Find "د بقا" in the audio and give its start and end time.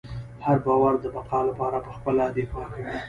0.99-1.39